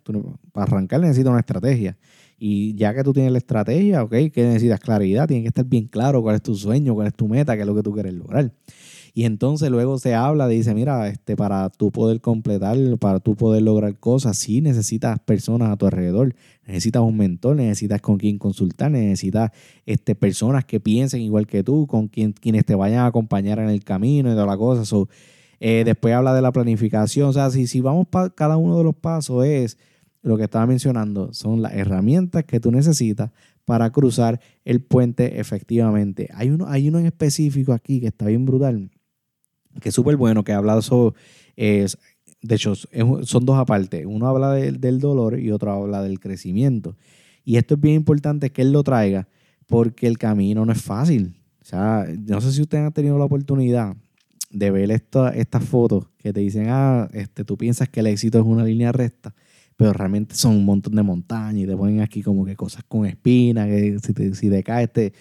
para 0.53 0.65
arrancar 0.65 1.01
necesitas 1.01 1.31
una 1.31 1.41
estrategia. 1.41 1.99
Y 2.39 2.75
ya 2.75 2.95
que 2.95 3.05
tú 3.05 3.13
tienes 3.13 3.31
la 3.33 3.39
estrategia, 3.39 4.03
¿ok? 4.03 4.11
¿Qué 4.33 4.45
necesitas? 4.45 4.81
Claridad. 4.81 5.29
Tiene 5.29 5.43
que 5.43 5.49
estar 5.49 5.65
bien 5.65 5.87
claro 5.87 6.23
cuál 6.23 6.37
es 6.37 6.43
tu 6.43 6.55
sueño, 6.55 6.95
cuál 6.95 7.09
es 7.09 7.15
tu 7.15 7.29
meta, 7.29 7.55
qué 7.55 7.61
es 7.61 7.67
lo 7.67 7.75
que 7.75 7.83
tú 7.83 7.93
quieres 7.93 8.15
lograr. 8.15 8.53
Y 9.15 9.25
entonces 9.25 9.71
luego 9.71 9.99
se 9.99 10.15
habla, 10.15 10.49
dice, 10.49 10.75
mira, 10.75 11.07
este, 11.09 11.37
para 11.37 11.69
tú 11.69 11.91
poder 11.91 12.23
completar, 12.23 12.79
para 12.99 13.21
tú 13.21 13.37
poder 13.37 13.63
lograr 13.63 13.99
cosas, 13.99 14.39
sí 14.39 14.63
necesitas 14.63 15.19
personas 15.19 15.69
a 15.69 15.77
tu 15.77 15.85
alrededor, 15.85 16.35
necesitas 16.67 17.03
un 17.03 17.19
mentor, 17.19 17.57
necesitas 17.57 18.01
con 18.01 18.17
quien 18.17 18.39
consultar, 18.39 18.91
necesitas 18.91 19.51
este, 19.85 20.15
personas 20.15 20.65
que 20.65 20.81
piensen 20.81 21.21
igual 21.21 21.47
que 21.47 21.63
tú, 21.63 21.87
con 21.87 22.09
quien, 22.09 22.33
quienes 22.33 22.65
te 22.65 22.75
vayan 22.75 23.01
a 23.01 23.07
acompañar 23.07 23.59
en 23.59 23.69
el 23.69 23.85
camino 23.85 24.31
y 24.31 24.33
toda 24.33 24.47
la 24.47 24.57
cosa. 24.57 24.83
Eh, 25.61 25.83
después 25.85 26.15
habla 26.15 26.35
de 26.35 26.41
la 26.41 26.51
planificación, 26.51 27.29
o 27.29 27.33
sea, 27.35 27.51
si, 27.51 27.67
si 27.67 27.83
vamos 27.83 28.07
para 28.09 28.31
cada 28.31 28.57
uno 28.57 28.79
de 28.79 28.85
los 28.85 28.95
pasos 28.95 29.45
es 29.45 29.77
lo 30.23 30.39
que 30.39 30.45
estaba 30.45 30.67
mencionando, 30.67 31.35
son 31.35 31.61
las 31.61 31.75
herramientas 31.75 32.45
que 32.45 32.61
tú 32.61 32.71
necesitas 32.71 33.31
para 33.65 33.91
cruzar 33.91 34.41
el 34.65 34.81
puente 34.83 35.39
efectivamente. 35.41 36.31
Hay 36.35 36.51
uno, 36.51 36.67
hay 36.69 36.89
uno 36.89 36.99
en 36.99 37.07
específico 37.07 37.73
aquí 37.73 38.01
que 38.01 38.09
está 38.09 38.27
bien 38.27 38.45
brutal, 38.47 38.91
que 39.81 39.89
es 39.91 39.95
súper 39.95 40.17
bueno, 40.17 40.45
que 40.45 40.53
habla 40.53 40.81
sobre, 40.83 41.17
de 41.57 42.55
hecho, 42.55 42.75
son 42.75 43.45
dos 43.45 43.59
aparte. 43.59 44.07
Uno 44.07 44.27
habla 44.27 44.53
del 44.53 44.99
dolor 45.01 45.39
y 45.39 45.51
otro 45.51 45.73
habla 45.73 46.03
del 46.03 46.21
crecimiento. 46.21 46.97
Y 47.45 47.57
esto 47.57 47.75
es 47.75 47.81
bien 47.81 47.97
importante 47.97 48.51
que 48.51 48.63
él 48.63 48.73
lo 48.73 48.83
traiga 48.83 49.29
porque 49.67 50.07
el 50.07 50.19
camino 50.19 50.65
no 50.65 50.73
es 50.73 50.83
fácil. 50.83 51.37
O 51.61 51.65
sea, 51.65 52.07
no 52.27 52.41
sé 52.41 52.53
si 52.53 52.63
ustedes 52.63 52.85
han 52.85 52.93
tenido 52.93 53.19
la 53.19 53.25
oportunidad 53.25 53.97
de 54.51 54.71
ver 54.71 54.91
estas 54.91 55.65
fotos 55.65 56.09
que 56.19 56.33
te 56.33 56.41
dicen, 56.41 56.67
ah, 56.69 57.09
este, 57.13 57.45
tú 57.45 57.57
piensas 57.57 57.89
que 57.89 58.01
el 58.01 58.09
éxito 58.09 58.39
es 58.39 58.45
una 58.45 58.65
línea 58.65 58.93
recta, 58.93 59.35
pero 59.77 59.93
realmente 59.93 60.35
son 60.35 60.57
un 60.57 60.65
montón 60.65 60.95
de 60.95 61.03
montañas 61.03 61.63
y 61.63 61.67
te 61.67 61.77
ponen 61.77 62.01
aquí 62.01 62.23
como 62.23 62.45
que 62.45 62.55
cosas 62.55 62.85
con 62.85 63.07
espinas, 63.07 63.67
que 63.67 63.99
si 64.03 64.13
te, 64.13 64.35
si 64.35 64.51
te 64.51 64.63
caes 64.63 64.93
te... 64.93 65.13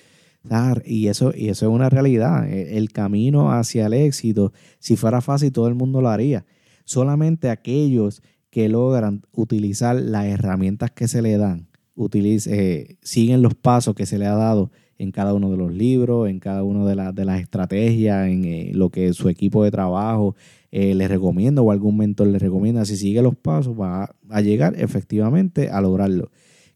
Y 0.86 1.08
eso, 1.08 1.32
y 1.36 1.50
eso 1.50 1.68
es 1.68 1.72
una 1.72 1.90
realidad. 1.90 2.50
E, 2.50 2.78
el 2.78 2.92
camino 2.92 3.52
hacia 3.52 3.88
el 3.88 3.94
éxito, 3.94 4.54
si 4.80 4.96
fuera 4.96 5.22
fácil, 5.22 5.52
todo 5.52 5.68
el 5.68 5.76
mundo 5.76 6.02
lo 6.02 6.10
haría. 6.10 6.46
Solamente 6.86 7.50
aquellos 7.50 8.22
que 8.50 8.68
logran 8.68 9.24
utilizar 9.32 9.96
las 9.96 10.26
herramientas 10.26 10.92
que 10.92 11.08
se 11.08 11.22
le 11.22 11.38
dan, 11.38 11.68
eh, 12.14 12.98
siguen 13.02 13.42
los 13.42 13.56
pasos 13.56 13.96
que 13.96 14.06
se 14.06 14.18
le 14.18 14.26
ha 14.26 14.36
dado 14.36 14.72
en 14.98 15.12
cada 15.12 15.34
uno 15.34 15.50
de 15.50 15.58
los 15.58 15.74
libros, 15.74 16.30
en 16.30 16.40
cada 16.40 16.64
una 16.64 16.86
de, 16.86 17.14
de 17.14 17.26
las 17.26 17.42
estrategias, 17.42 18.28
en 18.28 18.46
eh, 18.46 18.72
lo 18.74 18.90
que 18.90 19.14
su 19.14 19.30
equipo 19.30 19.64
de 19.64 19.72
trabajo 19.72 20.36
eh, 20.72 20.94
le 20.96 21.08
recomienda 21.08 21.62
o 21.62 21.72
algún 21.72 21.98
mentor 21.98 22.28
le 22.28 22.40
recomienda. 22.40 22.86
Si 22.86 22.96
sigue 22.98 23.22
los 23.22 23.36
pasos, 23.36 23.80
va 23.80 24.16
a, 24.30 24.42
llegar 24.42 24.76
efectivamente 24.78 25.70
a 25.70 25.82
lograrlo. 25.82 26.30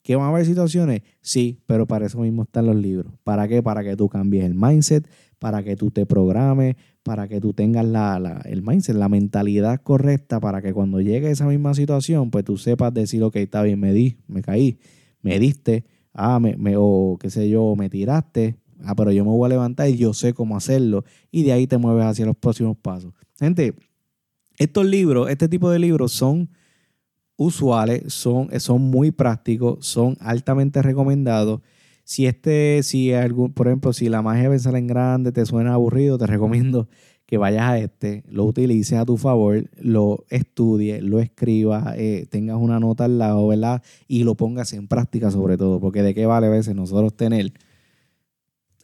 ¿Que 0.06 0.16
van 0.16 0.28
a 0.28 0.30
haber 0.30 0.46
situaciones? 0.46 1.02
Sí, 1.22 1.64
pero 1.66 1.88
para 1.88 2.06
eso 2.06 2.20
mismo 2.20 2.44
están 2.44 2.68
los 2.68 2.76
libros. 2.76 3.12
¿Para 3.24 3.48
qué? 3.48 3.64
Para 3.64 3.84
que 3.84 3.96
tú 3.96 4.08
cambies 4.08 4.46
el 4.46 4.54
mindset, 4.54 5.10
para 5.40 5.64
que 5.64 5.76
tú 5.76 5.90
te 5.90 6.06
programes, 6.06 6.76
para 7.02 7.28
que 7.28 7.42
tú 7.42 7.54
tengas 7.54 7.88
la, 7.88 8.40
el 8.46 8.62
mindset, 8.62 8.96
la 8.96 9.10
mentalidad 9.10 9.82
correcta, 9.82 10.40
para 10.40 10.62
que 10.62 10.74
cuando 10.74 11.02
llegue 11.02 11.32
esa 11.32 11.48
misma 11.48 11.74
situación, 11.74 12.30
pues 12.30 12.46
tú 12.46 12.56
sepas 12.56 12.94
decir, 12.94 13.24
ok, 13.24 13.38
está 13.38 13.64
bien, 13.64 13.80
me 13.80 13.94
di, 13.94 14.20
me 14.28 14.44
caí, 14.44 14.78
me 15.24 15.40
diste, 15.40 15.86
ah, 16.14 16.40
me, 16.40 16.56
me, 16.56 16.76
o 16.78 17.18
qué 17.20 17.32
sé 17.32 17.50
yo, 17.50 17.76
me 17.76 17.90
tiraste, 17.90 18.60
ah, 18.84 18.94
pero 18.94 19.12
yo 19.12 19.26
me 19.26 19.32
voy 19.32 19.48
a 19.48 19.50
levantar 19.50 19.90
y 19.90 19.98
yo 19.98 20.14
sé 20.14 20.36
cómo 20.36 20.56
hacerlo, 20.56 21.04
y 21.32 21.46
de 21.46 21.54
ahí 21.54 21.66
te 21.66 21.80
mueves 21.80 22.06
hacia 22.06 22.28
los 22.28 22.38
próximos 22.38 22.78
pasos. 22.78 23.12
Gente, 23.40 23.74
estos 24.60 24.86
libros, 24.86 25.32
este 25.32 25.50
tipo 25.50 25.72
de 25.72 25.80
libros 25.80 26.12
son 26.12 26.52
usuales, 27.38 28.14
son, 28.14 28.50
son 28.60 28.82
muy 28.82 29.12
prácticos, 29.12 29.86
son 29.86 30.18
altamente 30.20 30.82
recomendados. 30.82 31.62
Si 32.04 32.28
este, 32.28 32.84
si 32.84 33.14
algún, 33.14 33.54
por 33.54 33.68
ejemplo, 33.68 33.92
si 33.94 34.10
la 34.10 34.22
magia 34.22 34.50
de 34.50 34.78
en 34.78 34.88
grande 34.88 35.32
te 35.32 35.46
suena 35.46 35.74
aburrido, 35.74 36.18
te 36.18 36.28
recomiendo 36.28 36.88
que 37.26 37.38
vayas 37.38 37.64
a 37.64 37.80
este, 37.80 38.24
lo 38.30 38.46
utilices 38.46 39.00
a 39.00 39.06
tu 39.06 39.18
favor, 39.18 39.68
lo 39.80 40.26
estudies, 40.30 41.02
lo 41.02 41.20
escribas, 41.20 41.96
eh, 41.98 42.28
tengas 42.30 42.58
una 42.58 42.80
nota 42.80 43.06
al 43.06 43.18
lado, 43.18 43.48
¿verdad? 43.48 43.82
Y 44.08 44.24
lo 44.24 44.36
pongas 44.36 44.74
en 44.74 44.88
práctica 44.88 45.32
sobre 45.32 45.58
todo, 45.58 45.80
porque 45.80 46.04
de 46.04 46.14
qué 46.14 46.28
vale 46.28 46.48
a 46.48 46.52
veces 46.52 46.76
nosotros 46.76 47.16
tener 47.16 47.54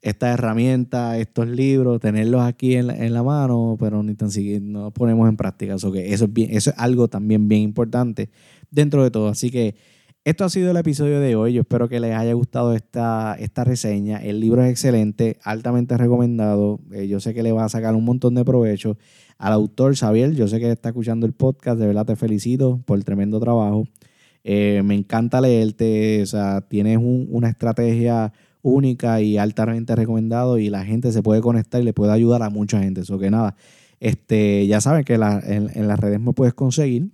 estas 0.01 0.33
herramientas, 0.33 1.17
estos 1.19 1.47
libros, 1.47 1.99
tenerlos 1.99 2.41
aquí 2.41 2.75
en 2.75 2.87
la, 2.87 3.23
mano, 3.23 3.77
pero 3.79 4.01
ni 4.01 4.15
tan 4.15 4.31
siquiera 4.31 4.63
no 4.63 4.91
ponemos 4.91 5.29
en 5.29 5.37
práctica. 5.37 5.75
Eso, 5.75 5.91
que 5.91 6.13
eso, 6.13 6.25
es 6.25 6.33
bien, 6.33 6.49
eso 6.51 6.71
es 6.71 6.75
algo 6.79 7.07
también 7.07 7.47
bien 7.47 7.61
importante 7.61 8.29
dentro 8.71 9.03
de 9.03 9.11
todo. 9.11 9.27
Así 9.27 9.51
que 9.51 9.75
esto 10.23 10.43
ha 10.43 10.49
sido 10.49 10.71
el 10.71 10.77
episodio 10.77 11.19
de 11.19 11.35
hoy. 11.35 11.53
Yo 11.53 11.61
espero 11.61 11.87
que 11.87 11.99
les 11.99 12.15
haya 12.15 12.33
gustado 12.33 12.73
esta, 12.73 13.35
esta 13.39 13.63
reseña. 13.63 14.17
El 14.17 14.39
libro 14.39 14.63
es 14.63 14.69
excelente, 14.71 15.37
altamente 15.43 15.97
recomendado. 15.97 16.79
Eh, 16.93 17.07
yo 17.07 17.19
sé 17.19 17.33
que 17.33 17.43
le 17.43 17.51
va 17.51 17.65
a 17.65 17.69
sacar 17.69 17.95
un 17.95 18.05
montón 18.05 18.33
de 18.35 18.45
provecho. 18.45 18.97
Al 19.37 19.53
autor 19.53 19.95
Xavier, 19.95 20.33
yo 20.33 20.47
sé 20.47 20.59
que 20.59 20.71
está 20.71 20.89
escuchando 20.89 21.25
el 21.25 21.33
podcast. 21.33 21.79
De 21.79 21.87
verdad 21.87 22.05
te 22.05 22.15
felicito 22.15 22.81
por 22.85 22.97
el 22.97 23.05
tremendo 23.05 23.39
trabajo. 23.39 23.87
Eh, 24.43 24.81
me 24.83 24.95
encanta 24.95 25.41
leerte. 25.41 26.21
O 26.21 26.25
sea, 26.27 26.61
tienes 26.61 26.99
una 27.01 27.49
estrategia 27.49 28.31
única 28.61 29.21
y 29.21 29.37
altamente 29.37 29.95
recomendado 29.95 30.57
y 30.57 30.69
la 30.69 30.85
gente 30.85 31.11
se 31.11 31.23
puede 31.23 31.41
conectar 31.41 31.81
y 31.81 31.85
le 31.85 31.93
puede 31.93 32.11
ayudar 32.11 32.43
a 32.43 32.49
mucha 32.49 32.79
gente. 32.79 33.01
Eso 33.01 33.17
que 33.17 33.31
nada, 33.31 33.55
este, 33.99 34.65
ya 34.67 34.81
saben 34.81 35.03
que 35.03 35.13
en, 35.13 35.87
las 35.87 35.99
redes 35.99 36.19
me 36.19 36.33
puedes 36.33 36.53
conseguir. 36.53 37.09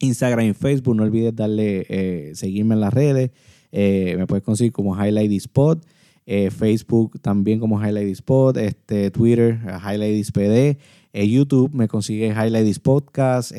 Instagram 0.00 0.46
y 0.46 0.52
Facebook, 0.54 0.96
no 0.96 1.02
olvides 1.02 1.34
darle, 1.36 1.86
eh, 1.88 2.32
seguirme 2.34 2.74
en 2.74 2.80
las 2.80 2.92
redes. 2.92 3.30
Eh, 3.70 4.14
me 4.18 4.26
puedes 4.26 4.42
conseguir 4.42 4.72
como 4.72 4.96
Highlight 4.96 5.32
Spot. 5.32 5.84
Eh, 6.26 6.50
Facebook 6.50 7.20
también 7.20 7.60
como 7.60 7.80
Highlight 7.80 8.08
Spot. 8.08 8.56
Este, 8.56 9.10
Twitter, 9.10 9.60
Highlight 9.84 10.30
PD. 10.32 10.78
YouTube 11.12 11.74
me 11.74 11.88
consigue 11.88 12.28
Highlight 12.28 12.78
Podcast. 12.78 13.52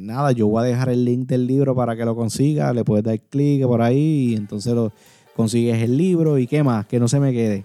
nada, 0.00 0.32
yo 0.32 0.48
voy 0.48 0.62
a 0.62 0.66
dejar 0.66 0.88
el 0.88 1.04
link 1.04 1.28
del 1.28 1.46
libro 1.46 1.74
para 1.74 1.96
que 1.96 2.04
lo 2.04 2.16
consiga. 2.16 2.72
Le 2.72 2.84
puedes 2.84 3.04
dar 3.04 3.20
clic 3.20 3.62
por 3.64 3.82
ahí 3.82 4.32
y 4.32 4.34
entonces 4.34 4.74
lo 4.74 4.92
consigues 5.36 5.82
el 5.82 5.98
libro 5.98 6.38
y 6.38 6.46
qué 6.46 6.62
más, 6.62 6.86
que 6.86 6.98
no 6.98 7.08
se 7.08 7.20
me 7.20 7.30
quede. 7.32 7.64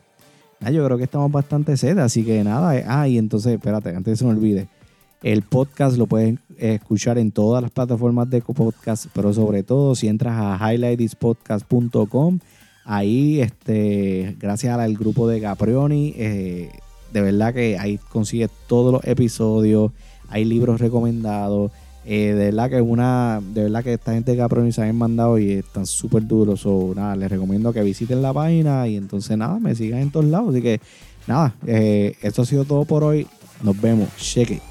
Ah, 0.60 0.72
yo 0.72 0.86
creo 0.86 0.98
que 0.98 1.06
estamos 1.06 1.32
bastante 1.32 1.78
sed, 1.78 1.98
así 2.00 2.24
que 2.24 2.44
nada. 2.44 2.78
Eh, 2.78 2.84
ah, 2.86 3.08
y 3.08 3.18
entonces, 3.18 3.54
espérate, 3.54 3.96
antes 3.96 4.20
se 4.20 4.26
me 4.26 4.32
olvide. 4.32 4.68
El 5.24 5.42
podcast 5.42 5.98
lo 5.98 6.06
pueden 6.06 6.40
escuchar 6.58 7.18
en 7.18 7.32
todas 7.32 7.62
las 7.62 7.72
plataformas 7.72 8.30
de 8.30 8.42
podcast, 8.42 9.06
pero 9.14 9.34
sobre 9.34 9.64
todo 9.64 9.96
si 9.96 10.08
entras 10.08 10.34
a 10.38 10.74
highlightspodcast.com, 10.74 12.40
ahí, 12.84 13.40
este, 13.40 14.36
gracias 14.40 14.78
al 14.78 14.96
grupo 14.96 15.28
de 15.28 15.40
Gaprioni, 15.40 16.14
eh, 16.18 16.70
de 17.14 17.22
verdad 17.22 17.54
que 17.54 17.78
ahí 17.80 18.00
consigues 18.10 18.50
todos 18.68 18.92
los 18.92 19.04
episodios, 19.06 19.92
hay 20.28 20.44
libros 20.44 20.82
recomendados, 20.82 21.72
eh, 22.06 22.34
de 22.34 22.46
verdad 22.46 22.70
que 22.70 22.82
una, 22.82 23.42
de 23.54 23.64
verdad 23.64 23.84
que 23.84 23.94
esta 23.94 24.14
gente 24.14 24.36
que 24.36 24.42
ha 24.42 24.72
se 24.72 24.94
mandado 24.94 25.38
y 25.38 25.52
están 25.52 25.86
súper 25.86 26.26
duros. 26.26 26.66
O 26.66 26.94
nada, 26.96 27.16
les 27.16 27.30
recomiendo 27.30 27.72
que 27.74 27.84
visiten 27.84 28.22
la 28.22 28.34
página 28.34 28.88
y 28.88 28.98
entonces 28.98 29.38
nada, 29.38 29.60
me 29.60 29.76
sigan 29.76 30.00
en 30.00 30.12
todos 30.12 30.26
lados. 30.26 30.50
Así 30.50 30.62
que 30.62 30.80
nada, 31.28 31.54
eh, 31.68 32.16
esto 32.22 32.42
ha 32.42 32.46
sido 32.46 32.66
todo 32.66 32.86
por 32.86 33.04
hoy. 33.04 33.28
Nos 33.64 33.80
vemos. 33.80 34.10
Cheque. 34.18 34.71